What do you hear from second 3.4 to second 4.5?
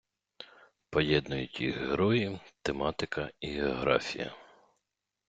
географія.